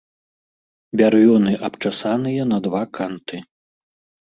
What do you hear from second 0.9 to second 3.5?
Бярвёны абчасаныя на два канты.